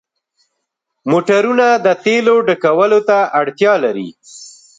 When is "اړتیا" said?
3.41-3.73